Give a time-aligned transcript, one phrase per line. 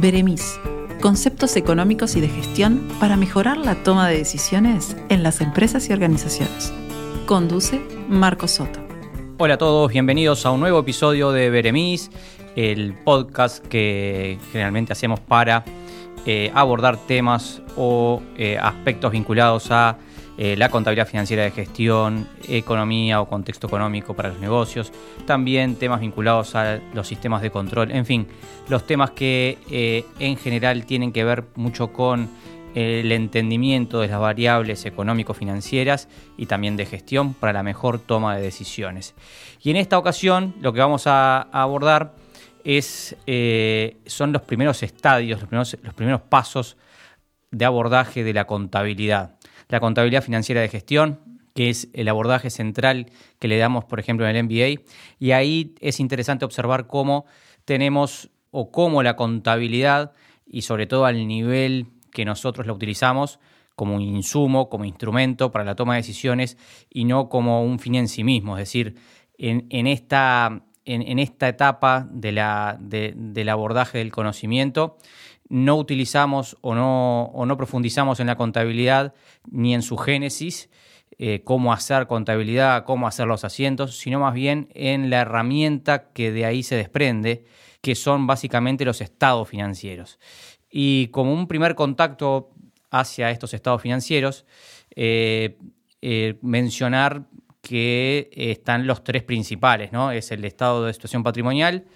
[0.00, 0.60] Beremis,
[1.00, 5.92] conceptos económicos y de gestión para mejorar la toma de decisiones en las empresas y
[5.92, 6.72] organizaciones.
[7.26, 8.78] Conduce Marco Soto.
[9.38, 12.12] Hola a todos, bienvenidos a un nuevo episodio de Beremis,
[12.54, 15.64] el podcast que generalmente hacemos para
[16.26, 19.98] eh, abordar temas o eh, aspectos vinculados a
[20.40, 24.92] eh, la contabilidad financiera de gestión, economía o contexto económico para los negocios,
[25.26, 28.28] también temas vinculados a los sistemas de control, en fin,
[28.68, 32.28] los temas que eh, en general tienen que ver mucho con
[32.76, 38.42] el entendimiento de las variables económico-financieras y también de gestión para la mejor toma de
[38.42, 39.16] decisiones.
[39.60, 42.14] Y en esta ocasión lo que vamos a, abordar
[42.62, 46.76] es, eh, son los primeros estadios, los primeros, los primeros pasos
[47.50, 49.37] de abordaje de la contabilidad
[49.68, 51.20] la contabilidad financiera de gestión,
[51.54, 53.06] que es el abordaje central
[53.38, 54.82] que le damos, por ejemplo, en el MBA.
[55.18, 57.26] Y ahí es interesante observar cómo
[57.64, 60.12] tenemos o cómo la contabilidad
[60.46, 63.38] y sobre todo al nivel que nosotros la utilizamos
[63.78, 66.56] como un insumo, como instrumento para la toma de decisiones
[66.90, 68.56] y no como un fin en sí mismo.
[68.56, 68.96] Es decir,
[69.38, 72.38] en, esta, en, esta, etapa del
[73.48, 74.96] abordaje del conocimiento,
[75.48, 79.14] no utilizamos o no, no profundizamos en la contabilidad
[79.50, 80.68] ni en su génesis,
[81.18, 86.30] eh, cómo hacer contabilidad, cómo hacer los asientos, sino más bien en la herramienta que
[86.30, 87.44] de ahí se desprende,
[87.80, 90.18] que son básicamente los estados financieros.
[90.70, 92.50] Y como un primer contacto
[92.90, 94.44] hacia estos estados financieros,
[94.94, 95.58] eh,
[96.02, 97.26] eh, mencionar
[97.62, 100.12] que están los tres principales, ¿no?
[100.12, 101.86] Es el estado de situación patrimonial,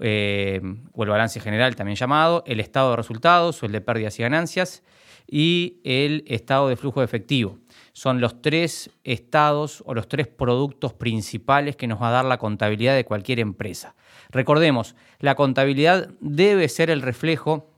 [0.00, 0.60] eh,
[0.92, 4.22] o el balance general también llamado, el estado de resultados o el de pérdidas y
[4.22, 4.82] ganancias
[5.28, 7.58] y el estado de flujo de efectivo.
[7.92, 12.38] Son los tres estados o los tres productos principales que nos va a dar la
[12.38, 13.94] contabilidad de cualquier empresa.
[14.30, 17.70] Recordemos, la contabilidad debe ser el reflejo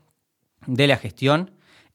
[0.67, 1.51] de la gestión,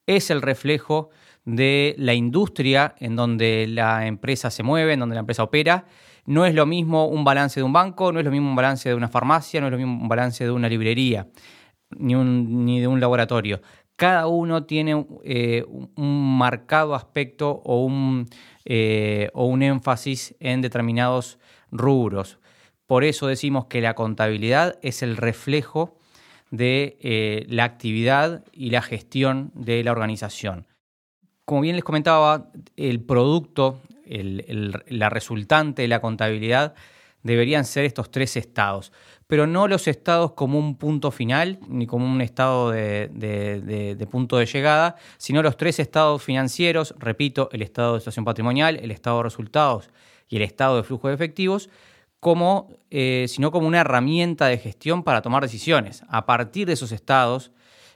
[0.06, 1.10] es el reflejo
[1.44, 5.84] de la industria en donde la empresa se mueve, en donde la empresa opera
[6.26, 8.88] no es lo mismo un balance de un banco, no es lo mismo un balance
[8.88, 11.28] de una farmacia, no es lo mismo un balance de una librería,
[11.96, 13.60] ni, de un laboratorio.
[13.96, 18.26] Cada uno tiene eh, un marcado aspecto o un,
[18.64, 21.38] eh, o un énfasis en determinados
[21.70, 22.38] rubros.
[22.86, 25.96] Por eso decimos que la contabilidad es el reflejo
[26.50, 30.66] de eh, la actividad y la gestión de la organización.
[31.44, 36.74] Como bien les comentaba, el producto la resultante de la contabilidad
[37.24, 38.92] deberían ser estos tres estados,
[39.26, 44.46] pero no los estados como un punto final ni como un estado de, punto de
[44.46, 49.22] llegada, sino los tres estados financieros, repito, el estado de situación patrimonial, el estado de
[49.24, 49.90] resultados
[50.28, 51.70] y el estado de flujo de efectivos,
[52.20, 56.02] como, eh, sino como una herramienta de gestión para tomar decisiones.
[56.08, 57.52] A partir de esos estados,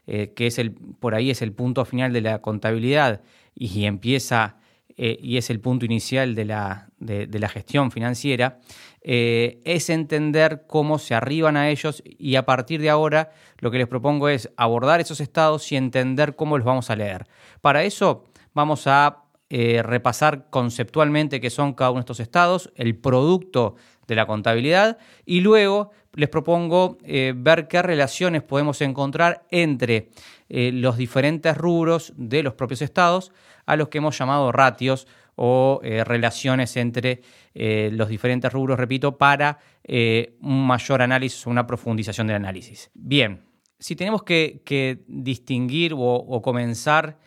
[0.07, 3.23] eh, que es el, por ahí es el punto final de la contabilidad
[3.55, 4.58] y empieza
[5.01, 8.59] eh, y es el punto inicial de la, de, la gestión financiera,
[9.01, 13.79] eh, es entender cómo se arriban a ellos y a partir de ahora lo que
[13.79, 17.27] les propongo es abordar esos estados y entender cómo los vamos a leer.
[17.61, 22.97] Para eso vamos a eh, repasar conceptualmente qué son cada uno de estos estados, el
[22.97, 23.77] producto
[24.09, 30.11] de la contabilidad y luego les propongo ver qué relaciones podemos encontrar entre
[30.49, 33.33] los diferentes rubros de los propios estados
[33.67, 35.07] a los que hemos llamado ratios
[35.41, 37.23] o eh, relaciones entre
[37.55, 42.91] eh, los diferentes rubros, repito, para eh, un mayor análisis una profundización del análisis.
[42.93, 43.43] Bien,
[43.79, 47.19] si tenemos que, distinguir o, comenzar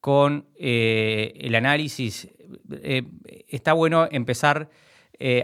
[0.00, 2.28] con el análisis,
[3.46, 4.68] está bueno empezar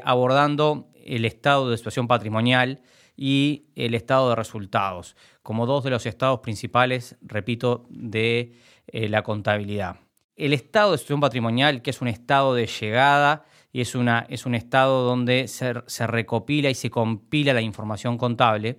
[0.03, 2.81] abordando el estado de situación patrimonial
[3.17, 8.55] y el estado de resultados, como dos de los estados principales, repito, de
[8.93, 9.97] la contabilidad
[10.37, 14.47] el estado de situación patrimonial, que es un estado de llegada y es, una, es
[14.47, 18.79] un estado donde se, recopila y se compila la información contable,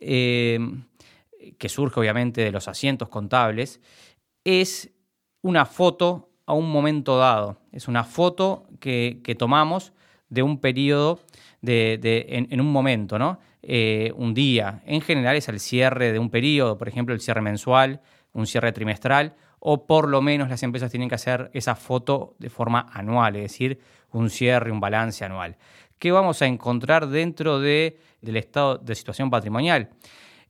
[0.00, 0.58] eh,
[1.58, 3.80] que surge obviamente de los asientos contables,
[4.44, 4.90] es
[5.42, 7.60] una foto a un momento dado.
[7.72, 9.92] Es una foto que, tomamos
[10.28, 11.20] de un periodo
[11.60, 13.38] de, en, un momento, ¿no?
[13.68, 14.80] Eh, un día.
[14.86, 18.00] En general es el cierre de un periodo, por ejemplo, el cierre mensual,
[18.32, 22.48] un cierre trimestral o por lo menos las empresas tienen que hacer esa foto de
[22.48, 23.80] forma anual, es decir,
[24.12, 25.56] un cierre, un balance anual.
[25.98, 29.90] ¿Qué vamos a encontrar dentro de, del estado de situación patrimonial?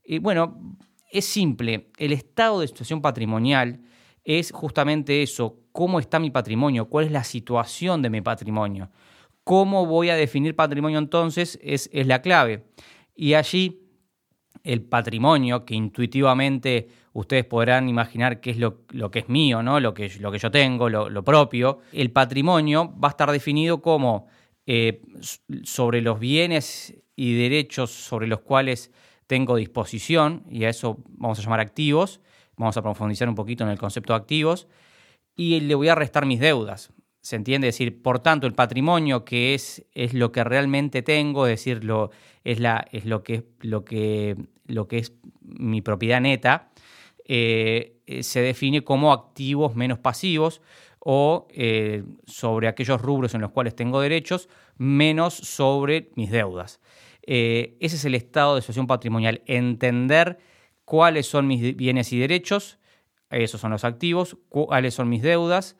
[0.04, 0.76] Y bueno,
[1.10, 3.80] es simple, el estado de situación patrimonial
[4.24, 8.90] es justamente eso, cómo está mi patrimonio, cuál es la situación de mi patrimonio.
[9.42, 11.58] ¿Cómo voy a definir patrimonio entonces?
[11.62, 12.66] Es, es la clave.
[13.16, 13.82] Y allí
[14.62, 19.80] el patrimonio, que intuitivamente ustedes podrán imaginar qué es lo, que es mío, ¿no?
[19.80, 21.78] lo, que, lo que yo tengo, lo, propio.
[21.92, 24.26] El patrimonio va a estar definido como
[24.66, 25.02] eh,
[25.62, 28.92] sobre los bienes y derechos sobre los cuales
[29.26, 32.20] tengo disposición, y a eso vamos a llamar activos,
[32.56, 34.68] vamos a profundizar un poquito en el concepto de activos,
[35.34, 36.92] y le voy a restar mis deudas.
[37.26, 37.66] ¿Se entiende?
[37.66, 41.82] Es decir, por tanto, el patrimonio que es, es lo que realmente tengo, es decir,
[41.82, 42.12] lo,
[42.44, 44.36] es, la, es lo, que, lo, que,
[44.68, 45.12] lo que es
[45.42, 46.70] mi propiedad neta,
[47.24, 50.62] eh, eh, se define como activos menos pasivos
[51.00, 56.78] o eh, sobre aquellos rubros en los cuales tengo derechos, menos sobre mis deudas.
[57.22, 60.38] ese es el estado de situación patrimonial, entender
[60.84, 62.78] cuáles son mis bienes y derechos,
[63.30, 65.76] esos son los activos, cuáles son mis deudas,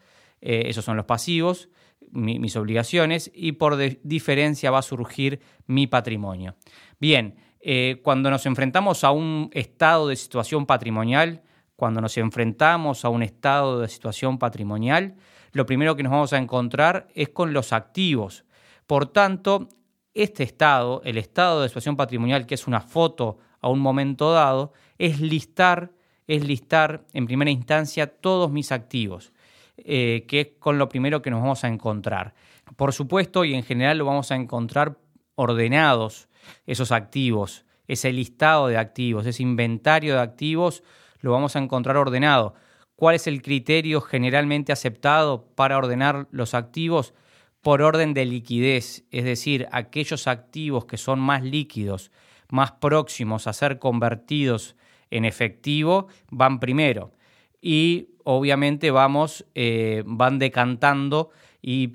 [0.49, 1.69] eh, esos son los pasivos,
[2.13, 6.55] mis obligaciones, y por diferencia va a surgir mi patrimonio.
[7.01, 11.43] Bien, eh, cuando nos enfrentamos a un estado de situación patrimonial,
[11.75, 15.17] cuando nos enfrentamos a un estado de situación patrimonial,
[15.51, 18.45] lo primero que nos vamos a encontrar es con los activos.
[18.87, 19.69] Por tanto,
[20.15, 24.73] este estado, el estado de situación patrimonial, que es una foto a un momento dado,
[24.97, 25.91] es listar,
[26.29, 29.33] es listar en primera instancia todos mis activos.
[29.79, 32.35] Eh, que es con lo primero que nos vamos a encontrar.
[32.77, 34.99] Por supuesto, y en general lo vamos a encontrar
[35.35, 36.29] ordenados
[36.65, 40.83] esos activos, ese listado de activos, ese inventario de activos,
[41.21, 42.55] lo vamos a encontrar ordenado.
[42.97, 47.13] ¿Cuál es el criterio generalmente aceptado para ordenar los activos?
[47.61, 52.11] Por orden de liquidez, es decir, aquellos activos que son más líquidos,
[52.49, 54.77] más próximos a ser convertidos
[55.11, 57.13] en efectivo, van primero.
[57.61, 61.31] Y obviamente vamos, eh, van decantando
[61.63, 61.93] y,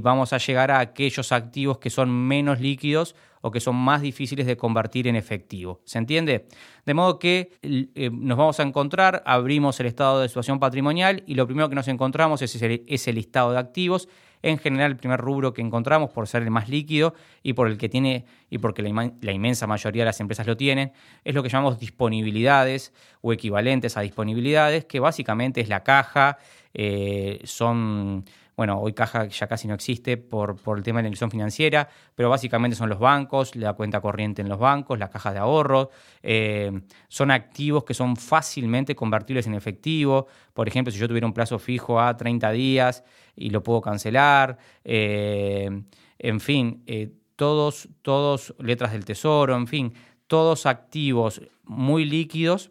[0.00, 4.46] vamos a llegar a aquellos activos que son menos líquidos o que son más difíciles
[4.46, 5.80] de convertir en efectivo.
[5.84, 6.46] ¿Se entiende?
[6.84, 11.36] De modo que eh, nos vamos a encontrar, abrimos el estado de situación patrimonial y
[11.36, 14.08] lo primero que nos encontramos es ese listado de activos
[14.42, 17.78] en general, el primer rubro que encontramos, por ser el más líquido y por el
[17.78, 20.92] que tiene, y porque la, inmensa mayoría de las empresas lo tienen,
[21.24, 26.38] es lo que llamamos disponibilidades o equivalentes a disponibilidades, que básicamente es la caja,
[26.74, 28.24] eh, son
[28.62, 32.30] bueno, hoy caja ya casi no existe por, el tema de la inclusión financiera, pero
[32.30, 35.90] básicamente son los bancos, la cuenta corriente en los bancos, las cajas de ahorro,
[36.22, 36.70] eh,
[37.08, 40.28] son activos que son fácilmente convertibles en efectivo.
[40.54, 43.02] Por ejemplo, si yo tuviera un plazo fijo a 30 días
[43.34, 45.82] y lo puedo cancelar, eh,
[46.20, 49.92] en fin, eh, todos, todos, letras del tesoro, en fin,
[50.28, 52.70] todos activos muy líquidos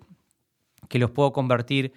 [0.87, 1.91] que los puedo convertir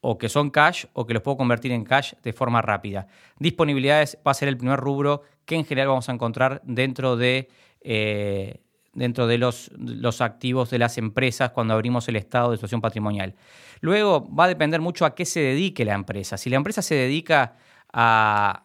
[0.00, 3.06] o que son cash o que los puedo convertir en cash de forma rápida.
[3.38, 7.48] Disponibilidades va a ser el primer rubro que en general vamos a encontrar dentro de,
[7.82, 8.62] eh,
[8.94, 13.34] dentro de los, los, activos de las empresas cuando abrimos el estado de situación patrimonial.
[13.80, 16.36] Luego va a depender mucho a qué se dedique la empresa.
[16.36, 17.56] Si la empresa se dedica
[17.92, 18.64] a,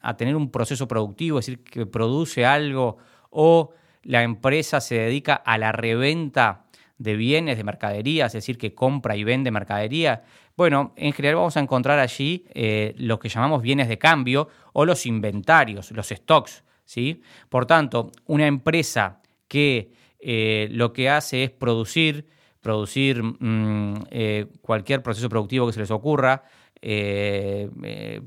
[0.00, 2.98] a tener un proceso productivo, es decir, que produce algo,
[3.30, 3.72] o
[4.02, 6.64] la empresa se dedica a la reventa
[6.98, 10.22] de bienes, de mercadería, es decir, que compra y vende mercadería,
[10.60, 14.84] bueno, en general vamos a encontrar allí eh, lo que llamamos bienes de cambio o
[14.84, 16.64] los inventarios, los stocks.
[16.84, 17.22] ¿sí?
[17.48, 22.26] Por tanto, una empresa que eh, lo que hace es producir,
[22.60, 26.44] producir mm, eh, cualquier proceso productivo que se les ocurra,
[26.78, 28.20] que,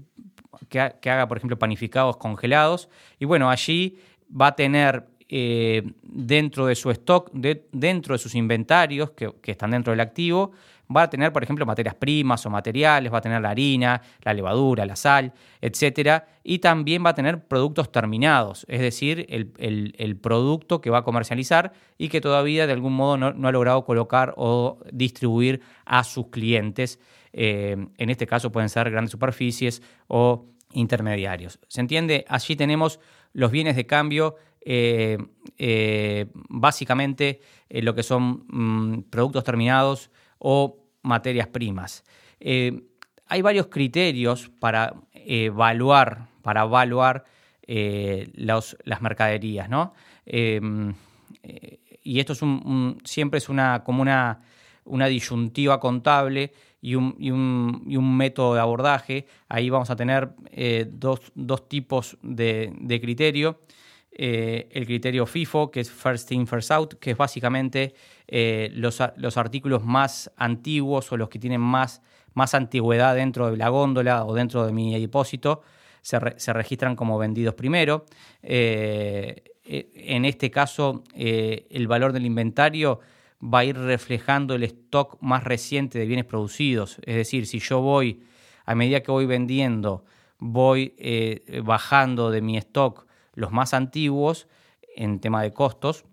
[0.80, 5.06] haga, por ejemplo, panificados congelados, y bueno, allí va a tener
[6.02, 10.52] dentro de su stock, dentro de sus inventarios que, están dentro del activo,
[10.96, 14.34] va a tener, por ejemplo, materias primas o materiales, va a tener la harina, la
[14.34, 20.82] levadura, la sal, etcétera, y también va a tener productos terminados, es decir, el, producto
[20.82, 24.80] que va a comercializar y que todavía de algún modo no, ha logrado colocar o
[24.92, 27.00] distribuir a sus clientes.
[27.34, 31.60] Eh, en este caso pueden ser grandes superficies o intermediarios.
[31.68, 32.26] ¿Se entiende?
[32.28, 33.00] Allí tenemos
[33.34, 34.36] los bienes de cambio,
[34.66, 35.18] eh,
[35.58, 40.12] eh, básicamente lo que son mm, productos terminados
[40.44, 42.04] o materias primas.
[42.40, 42.84] Eh,
[43.28, 47.24] hay varios criterios para evaluar, para evaluar
[47.66, 49.94] eh, las mercaderías, ¿no?
[50.26, 50.94] Em,
[51.42, 54.42] eh, y esto es un, siempre es una, como una,
[54.84, 59.26] una disyuntiva contable y un, y, un, método de abordaje.
[59.48, 60.36] Ahí vamos a tener
[60.90, 63.62] dos, dos, tipos de, de criterio.
[64.12, 67.96] el criterio FIFO, que es First In, First Out, que es básicamente
[68.36, 69.00] eh, los,
[69.38, 72.02] artículos más antiguos o los que tienen más,
[72.34, 75.62] más antigüedad dentro de la góndola o dentro de mi depósito
[76.02, 78.06] se, registran como vendidos primero.
[78.42, 83.02] Eh, eh, en este caso, el valor del inventario
[83.40, 86.98] va a ir reflejando el stock más reciente de bienes producidos.
[87.04, 88.24] Es decir, si yo voy,
[88.66, 90.06] a medida que voy vendiendo,
[90.40, 90.96] voy
[91.64, 94.48] bajando de mi stock los más antiguos
[94.96, 96.06] en tema de costos,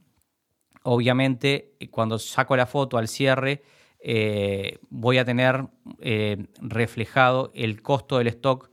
[0.82, 3.62] obviamente cuando saco la foto al cierre,
[4.00, 5.66] eh, voy a tener
[6.00, 8.70] eh, reflejado el costo del stock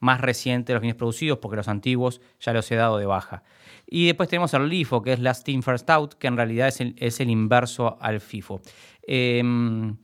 [0.00, 3.42] más reciente de los bienes producidos, porque los antiguos ya los he dado de baja.
[3.86, 6.80] Y después tenemos el LIFO, que es Last In First Out, que en realidad es
[6.80, 8.60] el, es el inverso al FIFO.
[9.02, 9.96] Em,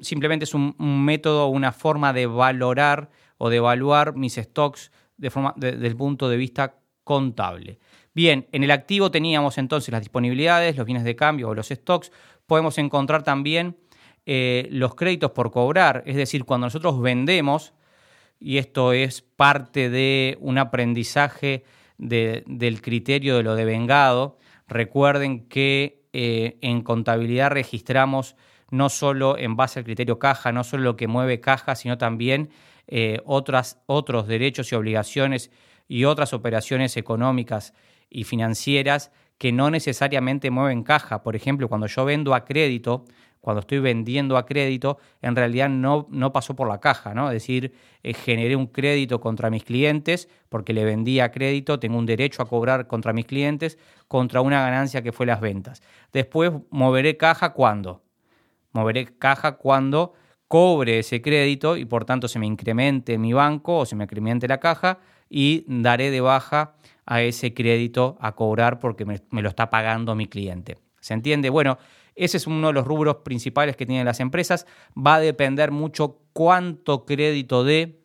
[0.00, 5.54] simplemente es un, método, una forma de valorar o de evaluar mis stocks de forma,
[5.56, 7.78] desde el punto de vista contable.
[8.14, 12.12] Bien, en el activo teníamos entonces las disponibilidades, los bienes de cambio o los stocks.
[12.46, 13.76] Podemos encontrar también
[14.26, 17.72] eh, los créditos por cobrar, es decir, cuando nosotros vendemos,
[18.38, 21.64] y esto es parte de un aprendizaje
[21.96, 24.38] del criterio de lo devengado.
[24.66, 28.36] Recuerden que eh, en contabilidad registramos
[28.70, 32.50] no solo en base al criterio caja, no solo lo que mueve caja, sino también
[32.88, 35.50] eh, otras, otros derechos y obligaciones
[35.88, 37.74] y otras operaciones económicas
[38.12, 41.22] y financieras que no necesariamente mueven caja.
[41.22, 43.04] Por ejemplo, cuando yo vendo a crédito,
[43.40, 47.26] cuando estoy vendiendo a crédito, en realidad no, no pasó por la caja, ¿no?
[47.28, 51.98] Es decir, eh, generé un crédito contra mis clientes porque le vendí a crédito, tengo
[51.98, 55.82] un derecho a cobrar contra mis clientes contra una ganancia que fue las ventas.
[56.12, 58.04] Después moveré caja cuando.
[58.72, 60.12] Moveré caja cuando
[60.46, 64.46] cobre ese crédito y por tanto se me incremente mi banco o se me incremente
[64.46, 66.74] la caja y daré de baja
[67.06, 70.78] a ese crédito a cobrar porque me, lo está pagando mi cliente.
[71.00, 71.50] ¿Se entiende?
[71.50, 71.78] Bueno,
[72.14, 74.66] ese es uno de los rubros principales que tienen las empresas.
[74.96, 78.00] Va a depender mucho cuánto crédito dé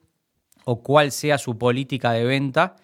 [0.65, 2.75] o cuál sea su política de venta.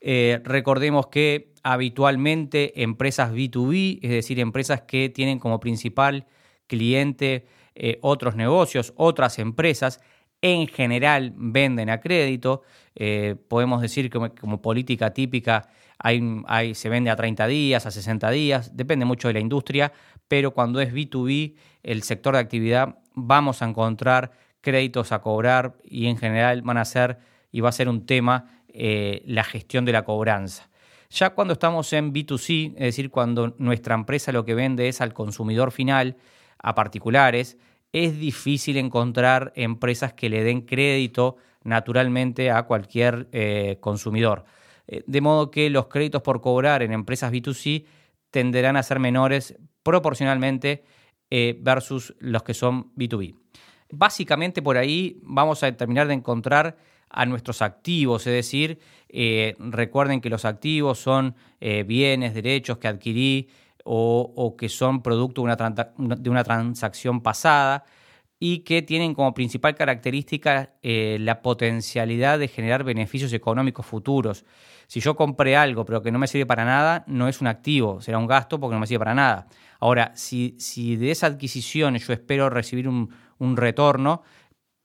[0.00, 6.26] Eh, recordemos que habitualmente empresas B2B, es decir, empresas que tienen como principal
[6.68, 10.00] cliente eh, otros negocios, otras empresas,
[10.40, 12.62] en general venden a crédito.
[12.94, 18.30] Eh, podemos decir que como, política típica hay, se vende a 30 días, a 60
[18.30, 19.92] días, depende mucho de la industria,
[20.28, 26.06] pero cuando es B2B, el sector de actividad, vamos a encontrar créditos a cobrar y
[26.06, 27.18] en general van a ser
[27.50, 30.68] y va a ser un tema eh, la gestión de la cobranza.
[31.08, 35.14] Ya cuando estamos en B2C, es decir, cuando nuestra empresa lo que vende es al
[35.14, 36.16] consumidor final,
[36.58, 37.58] a particulares,
[37.96, 44.44] es difícil encontrar empresas que le den crédito naturalmente a cualquier eh, consumidor.
[44.86, 47.86] Eh, de modo que los créditos por cobrar en empresas B2C
[48.30, 50.84] tenderán a ser menores proporcionalmente
[51.30, 53.34] eh, versus los que son B2B.
[53.90, 56.76] Básicamente por ahí vamos a terminar de encontrar
[57.08, 58.80] a nuestros activos, es decir,
[59.58, 63.48] recuerden que los activos son bienes, derechos que adquirí
[63.86, 67.84] o, que son producto de una, transacción pasada
[68.38, 74.44] y que tienen como principal característica la potencialidad de generar beneficios económicos futuros.
[74.86, 78.00] Si yo compré algo pero que no me sirve para nada, no es un activo,
[78.00, 79.46] será un gasto porque no me sirve para nada.
[79.80, 83.10] Ahora, si, si de esa adquisición yo espero recibir un,
[83.56, 84.22] retorno,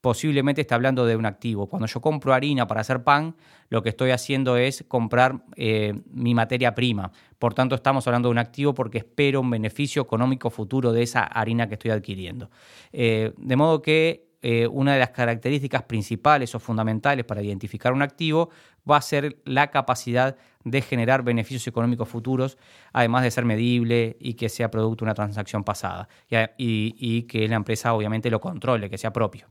[0.01, 1.67] posiblemente está hablando de un activo.
[1.67, 3.35] Cuando yo compro harina para hacer pan,
[3.69, 7.11] lo que estoy haciendo es comprar eh, mi materia prima.
[7.37, 11.23] Por tanto, estamos hablando de un activo porque espero un beneficio económico futuro de esa
[11.23, 12.49] harina que estoy adquiriendo.
[12.91, 18.01] Eh, de modo que eh, una de las características principales o fundamentales para identificar un
[18.01, 18.49] activo
[18.89, 22.57] va a ser la capacidad de generar beneficios económicos futuros,
[22.91, 26.09] además de ser medible y que sea producto de una transacción pasada
[26.57, 29.47] y, que la empresa obviamente lo controle, que sea propio.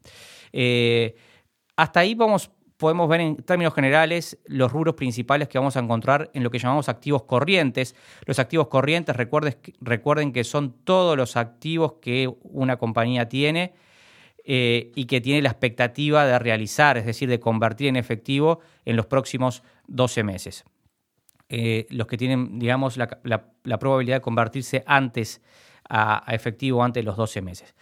[0.53, 1.15] Eh,
[1.77, 6.31] hasta ahí vamos, podemos ver en términos generales los rubros principales que vamos a encontrar
[6.35, 7.95] en lo que llamamos activos corrientes.
[8.27, 13.73] Los activos corrientes, recuerden que son todos los activos que una compañía tiene
[14.45, 18.97] eh, y que tiene la expectativa de realizar, es decir, de convertir en efectivo en
[18.97, 20.65] los próximos 12 meses.
[21.51, 25.43] Eh, los que tienen, digamos, la, probabilidad de convertirse antes
[25.89, 27.75] a, efectivo, antes de los 12 meses.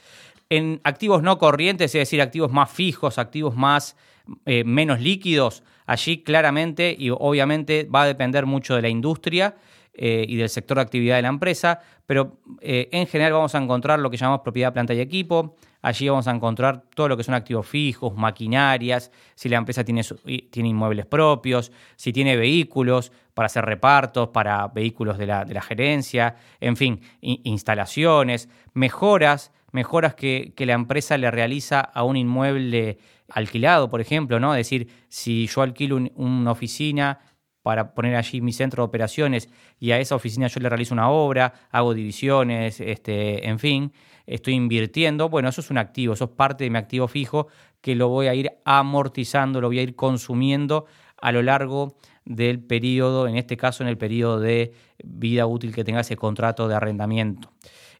[0.50, 3.96] En activos no corrientes, es decir, activos más fijos, activos más
[4.44, 9.56] eh, menos líquidos, allí claramente y obviamente va a depender mucho de la industria
[10.00, 14.10] y del sector de actividad de la empresa, pero en general vamos a encontrar lo
[14.10, 15.56] que llamamos propiedad, planta y equipo,
[15.88, 20.02] Allí vamos a encontrar todo lo que son activos fijos, maquinarias, si la empresa tiene,
[20.50, 26.76] tiene inmuebles propios, si tiene vehículos para hacer repartos, para vehículos de la, gerencia, en
[26.76, 32.98] fin, instalaciones, mejoras, mejoras que, la empresa le realiza a un inmueble
[33.30, 34.54] alquilado, por ejemplo, ¿no?
[34.54, 37.18] Es decir, si yo alquilo una oficina
[37.62, 39.48] para poner allí mi centro de operaciones
[39.80, 43.92] y a esa oficina yo le realizo una obra, hago divisiones, este, en fin,
[44.28, 47.48] estoy invirtiendo, bueno, eso es un activo, eso es parte de mi activo fijo
[47.80, 50.86] que lo voy a ir amortizando, lo voy a ir consumiendo
[51.20, 55.84] a lo largo del periodo, en este caso en el periodo de vida útil que
[55.84, 57.50] tenga ese contrato de arrendamiento.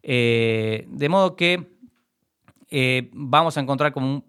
[0.02, 1.78] Eh, de modo que
[2.70, 4.24] eh, vamos a encontrar como,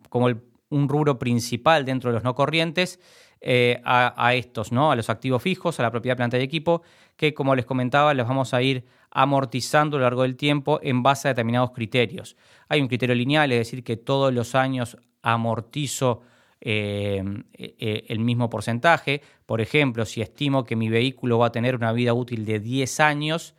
[0.72, 3.00] un rubro principal dentro de los no corrientes
[3.42, 4.92] eh, a, estos, ¿no?
[4.92, 6.84] a los activos fijos, a la propiedad, planta y equipo,
[7.16, 11.04] que como les comentaba, los vamos a ir amortizando a lo largo del tiempo en
[11.04, 12.36] base a determinados criterios.
[12.68, 16.22] Hay un criterio lineal, es decir, que todos los años amortizo
[16.62, 17.24] eh,
[17.54, 19.22] eh, el mismo porcentaje.
[19.46, 23.00] Por ejemplo, si estimo que mi vehículo va a tener una vida útil de 10
[23.00, 23.56] años,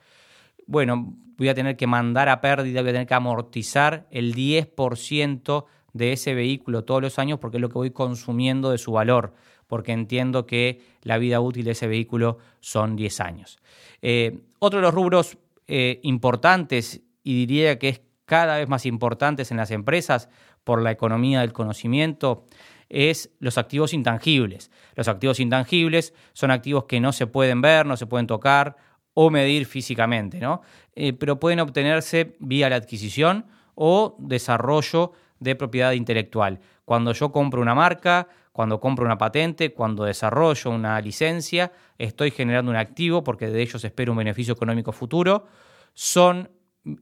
[0.67, 5.65] bueno, voy a tener que mandar a pérdida, voy a tener que amortizar el 10%
[5.93, 9.35] de ese vehículo todos los años porque es lo que voy consumiendo de su valor
[9.71, 13.61] porque entiendo que la vida útil de ese vehículo son 10 años.
[14.03, 19.53] Eh, otro de los rubros eh, importantes, y diría que es cada vez más importantes
[19.53, 20.29] en las empresas
[20.65, 22.47] por la economía del conocimiento,
[22.89, 24.73] es los activos intangibles.
[24.97, 28.77] Los activos intangibles son activos que no se pueden ver, no se pueden tocar
[29.15, 30.63] o medir físicamente, ¿no?
[30.97, 33.47] Eh, pero pueden obtenerse vía la adquisición
[33.77, 36.59] o desarrollo de propiedad intelectual.
[36.85, 42.71] Cuando yo compro una marca, cuando compro una patente, cuando desarrollo una licencia, estoy generando
[42.71, 45.47] un activo porque de ellos espero un beneficio económico futuro.
[45.95, 46.51] Son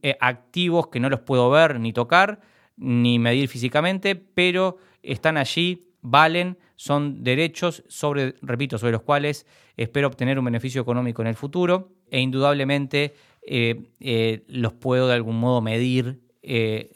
[0.01, 2.41] eh, activos que no los puedo ver ni tocar
[2.77, 10.07] ni medir físicamente, pero están allí, valen, son derechos sobre, repito, sobre los cuales espero
[10.07, 13.15] obtener un beneficio económico en el futuro e indudablemente
[13.45, 16.21] eh, eh, los puedo de algún modo medir,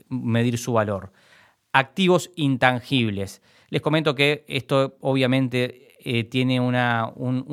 [0.08, 1.12] medir su valor.
[1.74, 3.42] Activos intangibles.
[3.74, 7.12] Les comento que esto obviamente eh, tiene una,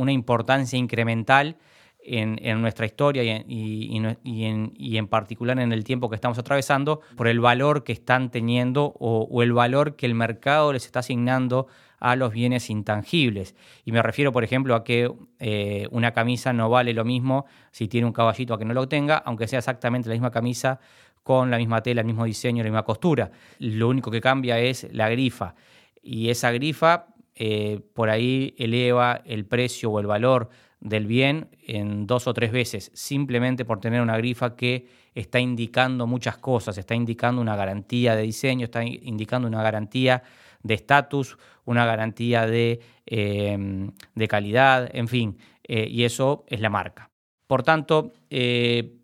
[0.09, 1.57] importancia incremental
[1.99, 3.97] en, nuestra historia y
[4.99, 9.43] en, particular en el tiempo que estamos atravesando por el valor que están teniendo o,
[9.43, 11.68] el valor que el mercado les está asignando
[12.01, 13.55] a los bienes intangibles.
[13.87, 17.88] Y me refiero, por ejemplo, a que eh, una camisa no vale lo mismo si
[17.88, 20.81] tiene un caballito a que no lo tenga, aunque sea exactamente la misma camisa
[21.23, 23.31] con la misma tela, el mismo diseño, la misma costura.
[23.59, 25.55] Lo único que cambia es la grifa
[26.03, 32.07] y esa grifa eh, por ahí eleva el precio o el valor del bien en
[32.07, 36.95] dos o tres veces, simplemente por tener una grifa que está indicando muchas cosas, está
[36.95, 40.23] indicando una garantía de diseño, está indicando una garantía
[40.63, 43.93] de estatus, una garantía de, em,
[44.29, 47.11] calidad, en fin, eh, y eso es la marca.
[47.47, 48.97] Por tanto, eh,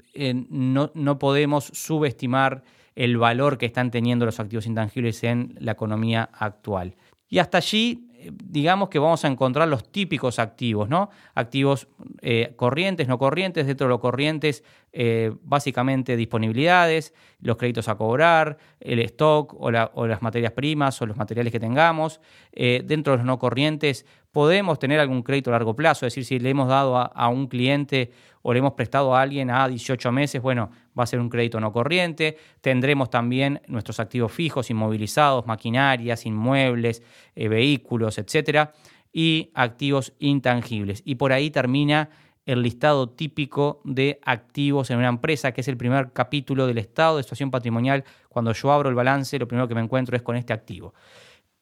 [0.48, 2.62] no, no podemos subestimar
[2.96, 6.96] el valor que están teniendo los activos intangibles en la economía actual.
[7.28, 11.10] Y hasta allí, eh, digamos que vamos a encontrar los típicos activos, ¿no?
[11.34, 11.88] Activos
[12.22, 18.56] eh, corrientes, no corrientes, dentro de los corrientes, eh, básicamente disponibilidades, los créditos a cobrar,
[18.80, 22.20] el stock o, las materias primas o los materiales que tengamos.
[22.52, 26.38] dentro de los no corrientes, podemos tener algún crédito a largo plazo, es decir, si
[26.38, 30.42] le hemos dado a, un cliente o le hemos prestado a alguien a 18 meses,
[30.42, 32.36] bueno, va a ser un crédito no corriente.
[32.60, 37.02] Tendremos también nuestros activos fijos, inmovilizados, maquinarias, inmuebles,
[37.34, 38.72] eh, vehículos, etcétera,
[39.12, 41.02] y activos intangibles.
[41.04, 42.10] Y por ahí termina
[42.46, 47.16] el listado típico de activos en una empresa, que es el primer capítulo del estado
[47.16, 48.04] de situación patrimonial.
[48.28, 50.94] Cuando yo abro el balance, lo primero que me encuentro es con este activo.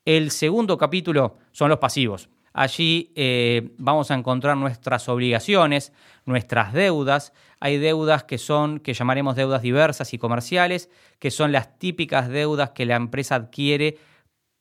[0.05, 2.29] El segundo capítulo son los pasivos.
[2.57, 5.93] Allí eh, vamos a encontrar nuestras obligaciones,
[6.25, 7.33] nuestras deudas.
[7.59, 10.89] Hay deudas que son, que llamaremos deudas diversas y comerciales,
[11.19, 13.99] que son las típicas deudas que la empresa adquiere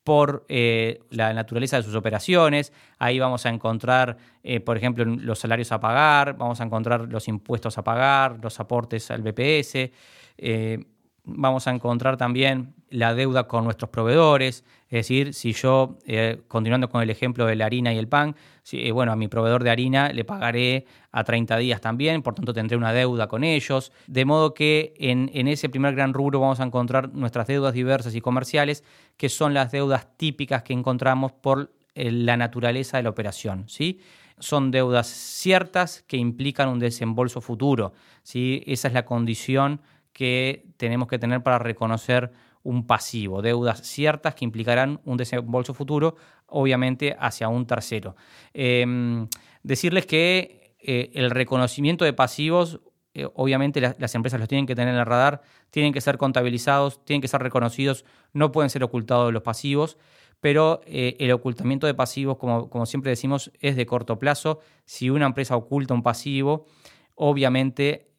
[0.03, 2.73] por eh, la naturaleza de sus operaciones.
[2.97, 7.27] Ahí vamos a encontrar, eh, por ejemplo, los salarios a pagar, vamos a encontrar los
[7.27, 9.91] impuestos a pagar, los aportes al BPS
[11.25, 16.89] vamos a encontrar también la deuda con nuestros proveedores, es decir, si yo, eh, continuando
[16.89, 19.63] con el ejemplo de la harina y el pan, si, eh, bueno, a mi proveedor
[19.63, 23.91] de harina le pagaré a 30 días también, por tanto tendré una deuda con ellos,
[24.07, 28.21] de modo que en, ese primer gran rubro vamos a encontrar nuestras deudas diversas y
[28.21, 28.83] comerciales,
[29.17, 34.01] que son las deudas típicas que encontramos por eh, la naturaleza de la operación, ¿sí?
[34.39, 38.61] Son deudas ciertas que implican un desembolso futuro, ¿sí?
[38.65, 39.81] Esa es la condición
[40.13, 42.31] que tenemos que tener para reconocer
[42.63, 46.15] un pasivo, deudas ciertas que implicarán un desembolso futuro,
[46.47, 48.15] obviamente hacia un tercero.
[48.53, 49.27] Em,
[49.63, 52.79] decirles que eh, el reconocimiento de pasivos,
[53.13, 57.03] eh, obviamente las empresas los tienen que tener en el radar, tienen que ser contabilizados,
[57.03, 59.97] tienen que ser reconocidos, no pueden ser ocultados los pasivos,
[60.39, 64.59] pero eh, el ocultamiento de pasivos, como, siempre decimos, es de corto plazo.
[64.85, 66.65] Si una empresa oculta un pasivo,
[67.15, 68.09] obviamente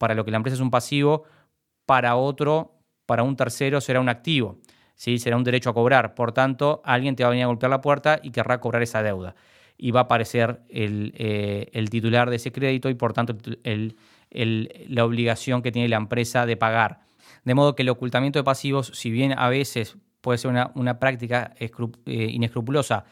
[0.00, 1.24] para lo que la empresa es un pasivo,
[1.84, 2.72] para otro,
[3.04, 4.56] para un tercero será un activo,
[4.94, 5.18] ¿sí?
[5.18, 6.14] será un derecho a cobrar.
[6.14, 9.02] Por tanto, alguien te va a venir a golpear la puerta y querrá cobrar esa
[9.02, 9.34] deuda.
[9.76, 13.36] Y va a aparecer el, eh, titular de ese crédito y por tanto
[14.32, 17.00] la obligación que tiene la empresa de pagar.
[17.44, 21.52] De modo que el ocultamiento de pasivos, si bien a veces puede ser una, práctica
[21.58, 21.68] eh,
[22.06, 23.04] inescrupulosa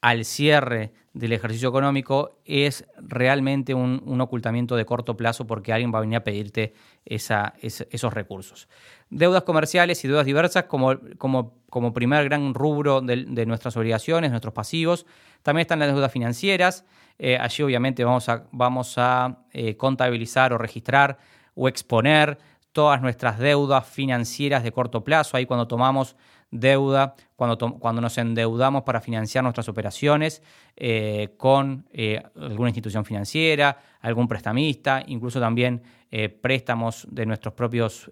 [0.00, 5.98] al cierre del ejercicio económico, es realmente un, ocultamiento de corto plazo porque alguien va
[5.98, 6.74] a venir a pedirte
[7.06, 8.68] esos recursos.
[9.08, 14.52] Deudas comerciales y deudas diversas como, como, como primer gran rubro de, nuestras obligaciones, nuestros
[14.52, 15.06] pasivos.
[15.42, 16.84] También están las deudas financieras.
[17.18, 21.16] Eh, allí obviamente vamos a, vamos a eh, contabilizar o registrar
[21.54, 22.36] o exponer
[22.72, 25.38] todas nuestras deudas financieras de corto plazo.
[25.38, 26.14] Ahí cuando tomamos
[26.60, 30.42] deuda, cuando, cuando nos endeudamos para financiar nuestras operaciones
[30.76, 38.10] eh, con eh, alguna institución financiera, algún prestamista, incluso también eh, préstamos de nuestros propios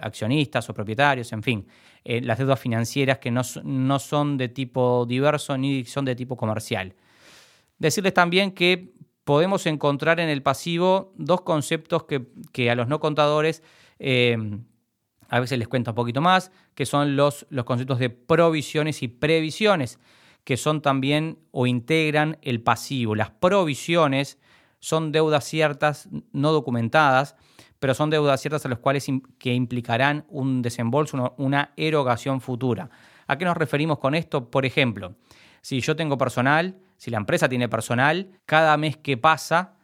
[0.00, 1.66] accionistas o propietarios, en fin,
[2.04, 6.94] las deudas financieras que no, no son de tipo diverso ni son de tipo comercial.
[7.78, 8.92] Decirles también que
[9.24, 13.62] podemos encontrar en el pasivo dos conceptos que, que a los no contadores
[15.28, 19.08] a veces les cuento un poquito más, que son los, los conceptos de provisiones y
[19.08, 19.98] previsiones,
[20.44, 23.14] que son también o integran el pasivo.
[23.14, 24.38] Las provisiones
[24.78, 27.36] son deudas ciertas, no documentadas,
[27.78, 29.06] pero son deudas ciertas a las cuales
[29.38, 32.90] que implicarán un desembolso, una erogación futura.
[33.26, 34.50] ¿A qué nos referimos con esto?
[34.50, 35.16] Por ejemplo,
[35.60, 39.76] si yo tengo personal, si la empresa tiene personal, cada mes que pasa,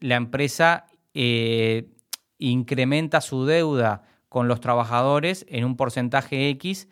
[0.00, 1.90] la empresa eh,
[2.38, 6.88] incrementa su deuda con los trabajadores en un porcentaje X,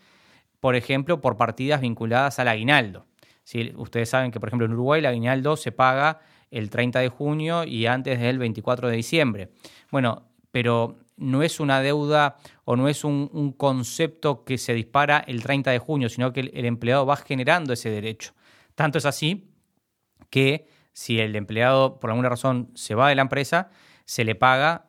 [0.60, 3.06] por ejemplo, por partidas vinculadas al aguinaldo.
[3.42, 6.20] Si Ustedes saben que, por ejemplo, en Uruguay el aguinaldo se paga
[6.50, 9.50] el 30 de junio y antes del 24 de diciembre.
[9.90, 15.42] Bueno, pero no es una deuda o no es un, concepto que se dispara el
[15.42, 18.32] 30 de junio, sino que el empleado va generando ese derecho.
[18.74, 19.50] Tanto es así
[20.30, 23.70] que si el empleado por alguna razón se va de la empresa,
[24.04, 24.86] se le paga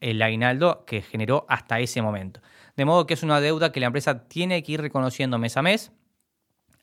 [0.00, 2.40] el aguinaldo que generó hasta ese momento.
[2.76, 5.62] De modo que es una deuda que la empresa tiene que ir reconociendo mes a
[5.62, 5.92] mes,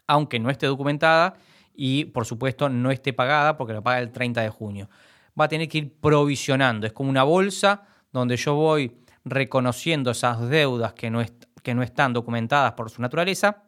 [0.05, 1.35] aunque no esté documentada
[1.73, 4.89] y por supuesto no esté pagada porque lo paga el 30 de junio.
[5.39, 10.49] Va a tener que ir provisionando, es como una bolsa donde yo voy reconociendo esas
[10.49, 11.21] deudas que no,
[11.83, 13.63] están documentadas por su naturaleza,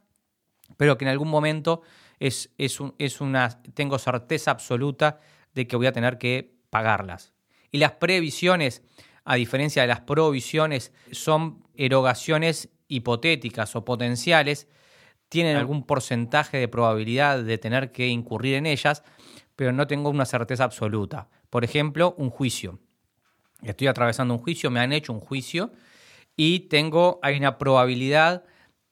[0.77, 1.81] pero que en algún momento
[2.19, 5.19] es, es una, tengo certeza absoluta
[5.53, 7.33] de que voy a tener que pagarlas.
[7.71, 8.81] Y las previsiones,
[9.29, 14.67] a diferencia de las provisiones, son erogaciones hipotéticas o potenciales,
[15.29, 19.03] tienen algún porcentaje de probabilidad de tener que incurrir en ellas,
[19.55, 21.29] pero no tengo una certeza absoluta.
[21.51, 22.79] Por ejemplo, un juicio.
[23.61, 25.73] Estoy atravesando un juicio, me han hecho un juicio
[26.35, 28.45] y tengo, hay una probabilidad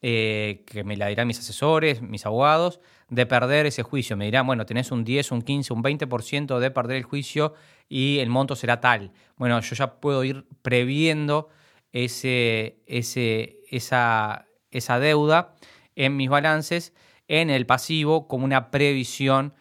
[0.03, 4.15] eh, que me la dirán mis asesores, mis abogados, de perder ese juicio.
[4.15, 7.55] Me dirán, bueno, tenés un 10, un 15, un 20% de perder el juicio
[7.89, 9.11] y el monto será tal.
[9.35, 11.49] Bueno, yo ya puedo ir previendo
[11.91, 15.55] ese, ese, esa, esa deuda
[15.95, 16.93] en mis balances,
[17.27, 19.53] en el pasivo, como una previsión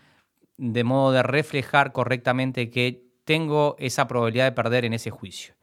[0.57, 5.55] de modo de reflejar correctamente que tengo esa probabilidad de perder en ese juicio.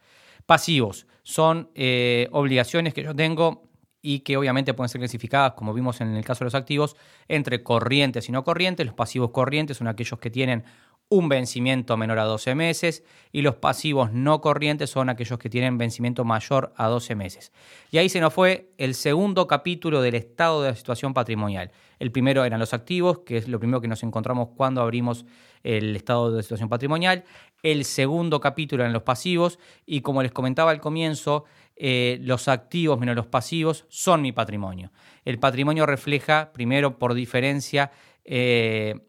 [0.45, 3.69] Pasivos son eh, obligaciones que yo tengo
[4.01, 6.97] y que obviamente pueden ser clasificadas, como vimos en el caso de los activos,
[7.29, 8.85] entre corrientes y no corrientes.
[8.85, 10.65] Los pasivos corrientes son aquellos que tienen
[11.09, 15.77] un vencimiento menor a 12 meses y los pasivos no corrientes son aquellos que tienen
[15.77, 17.51] vencimiento mayor a 12 meses.
[17.91, 21.71] Y ahí se nos fue el segundo capítulo del estado de la situación patrimonial.
[21.99, 25.25] El primero eran los activos, que es lo primero que nos encontramos cuando abrimos
[25.63, 27.23] el estado de situación patrimonial.
[27.61, 32.99] El segundo capítulo eran los pasivos y como les comentaba al comienzo, eh, los activos
[32.99, 34.91] menos los pasivos son mi patrimonio.
[35.25, 37.91] El patrimonio refleja, primero, por diferencia
[38.25, 38.99] eh,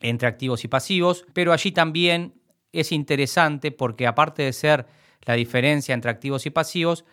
[0.00, 2.34] entre activos y pasivos, pero allí también
[2.72, 4.86] es interesante porque aparte de ser
[5.22, 7.04] la diferencia entre activos y pasivos,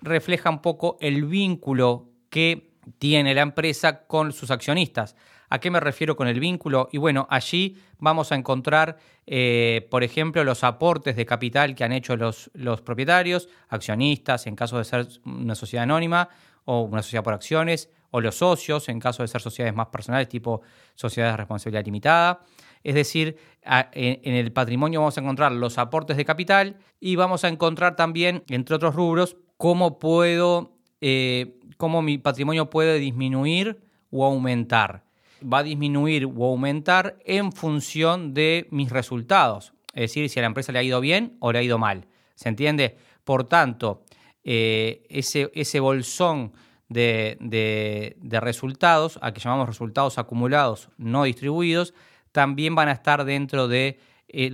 [0.00, 5.16] refleja un poco el vínculo que tiene la empresa con sus accionistas.
[5.50, 6.88] ¿A qué me refiero con el vínculo?
[6.92, 11.92] Y bueno, allí vamos a encontrar, eh, por ejemplo, los aportes de capital que han
[11.92, 16.28] hecho los, los propietarios, accionistas, en caso de ser una sociedad anónima
[16.64, 20.28] o una sociedad por acciones, o los socios, en caso de ser sociedades más personales,
[20.28, 20.62] tipo
[20.94, 22.40] sociedades de responsabilidad limitada.
[22.82, 27.48] Es decir, en, el patrimonio vamos a encontrar los aportes de capital y vamos a
[27.48, 35.04] encontrar también, entre otros rubros, cómo puedo, eh, cómo mi patrimonio puede disminuir o aumentar.
[35.40, 39.72] Va a disminuir o aumentar en función de mis resultados.
[39.94, 42.06] Es decir, si a la empresa le ha ido bien o le ha ido mal.
[42.34, 42.96] ¿Se entiende?
[43.24, 44.04] Por tanto,
[44.44, 46.52] eh, ese, ese, bolsón
[46.88, 51.94] de, de, resultados, a que llamamos resultados acumulados no distribuidos,
[52.32, 53.96] también van a estar dentro del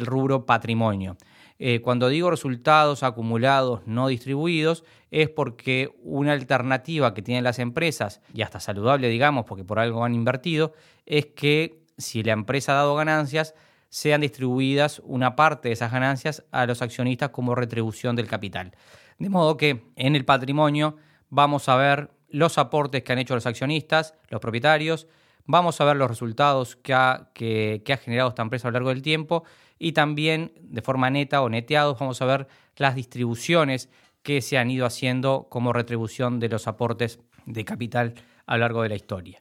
[0.01, 1.16] rubro patrimonio.
[1.59, 8.20] Eh, cuando digo resultados acumulados no distribuidos, es porque una alternativa que tienen las empresas,
[8.33, 10.73] y hasta saludable, digamos, porque por algo han invertido,
[11.07, 13.55] es que si la empresa ha dado ganancias,
[13.88, 18.73] sean distribuidas una parte de esas ganancias a los accionistas como retribución del capital.
[19.20, 20.97] De modo que en el patrimonio
[21.31, 25.07] vamos a ver los aportes que han hecho los accionistas, los propietarios,
[25.47, 28.88] vamos a ver los resultados que ha, que ha generado esta empresa a lo largo
[28.88, 29.44] del tiempo
[29.79, 33.88] y también de forma neta o neteados vamos a ver las distribuciones
[34.25, 38.14] que se han ido haciendo como retribución de los aportes de capital
[38.47, 39.40] a lo largo de la historia.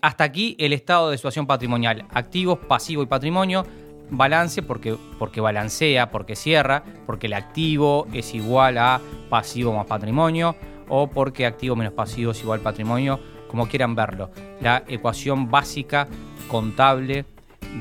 [0.00, 3.66] Hasta aquí el estado de situación patrimonial, activos, pasivo y patrimonio,
[4.08, 10.56] balance porque, porque balancea, porque cierra, porque el activo es igual a pasivo más patrimonio
[10.94, 14.30] o porque activo menos pasivo es igual patrimonio, como quieran verlo.
[14.60, 16.06] La ecuación básica
[16.48, 17.24] contable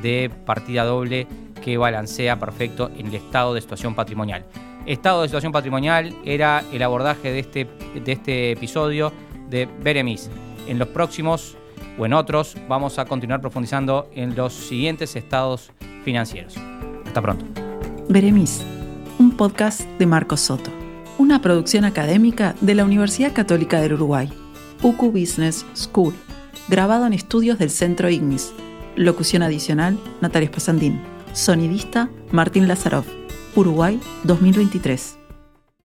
[0.01, 1.27] de partida doble
[1.61, 4.45] que balancea perfecto en el estado de situación patrimonial.
[4.85, 9.11] Estado de situación patrimonial era el abordaje de este, de este episodio
[9.49, 10.29] de Beremis.
[10.65, 11.57] En los próximos
[11.99, 15.69] o en otros vamos a continuar profundizando en los siguientes estados
[16.05, 16.55] financieros.
[17.05, 17.45] Hasta pronto.
[18.07, 18.63] Beremis,
[19.19, 20.71] un podcast de Marcos Soto,
[21.21, 24.27] una producción académica de la Universidad Católica del Uruguay,
[24.81, 26.15] UCU Business School,
[26.67, 28.51] grabado en estudios del Centro Ignis.
[28.95, 30.99] Locución adicional, Natalia Spasandín.
[31.33, 33.05] Sonidista Martín Lazarov,
[33.55, 35.20] Uruguay 2023.